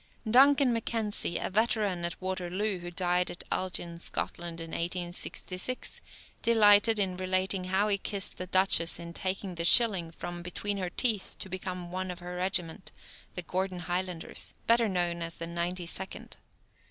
Duncan 0.27 0.73
Mackenzie, 0.73 1.37
a 1.37 1.51
veteran 1.51 2.05
of 2.05 2.17
Waterloo, 2.19 2.79
who 2.79 2.89
died 2.89 3.29
at 3.29 3.43
Elgin, 3.51 3.99
Scotland, 3.99 4.59
in 4.59 4.71
1866, 4.71 6.01
delighted 6.41 6.97
in 6.97 7.17
relating 7.17 7.65
how 7.65 7.87
he 7.87 7.99
kissed 7.99 8.39
the 8.39 8.47
duchess 8.47 8.97
in 8.97 9.13
taking 9.13 9.53
the 9.53 9.63
shilling 9.63 10.09
from 10.09 10.41
between 10.41 10.77
her 10.77 10.89
teeth 10.89 11.35
to 11.37 11.47
become 11.49 11.91
one 11.91 12.09
of 12.09 12.17
her 12.17 12.35
regiment, 12.37 12.91
the 13.35 13.43
Gordon 13.43 13.81
Highlanders, 13.81 14.53
better 14.65 14.89
known 14.89 15.21
as 15.21 15.37
the 15.37 15.45
Ninety 15.45 15.85
second. 15.85 16.37